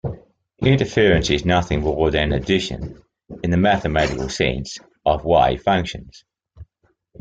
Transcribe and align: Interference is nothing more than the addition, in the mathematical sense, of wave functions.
Interference 0.63 1.29
is 1.29 1.45
nothing 1.45 1.81
more 1.81 2.09
than 2.09 2.29
the 2.29 2.37
addition, 2.37 3.03
in 3.43 3.51
the 3.51 3.57
mathematical 3.57 4.29
sense, 4.29 4.79
of 5.05 5.23
wave 5.23 5.61
functions. 5.61 6.23